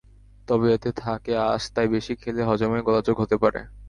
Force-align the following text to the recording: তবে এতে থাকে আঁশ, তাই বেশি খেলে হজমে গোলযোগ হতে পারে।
তবে 0.47 0.67
এতে 0.73 0.89
থাকে 0.97 1.31
আঁশ, 1.45 1.63
তাই 1.75 1.87
বেশি 1.87 2.13
খেলে 2.21 2.41
হজমে 2.49 2.79
গোলযোগ 2.87 3.15
হতে 3.19 3.35
পারে। 3.43 3.59